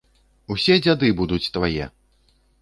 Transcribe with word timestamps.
Усе 0.55 0.77
дзяды 0.85 1.11
будуць 1.19 1.51
твае! 1.59 1.85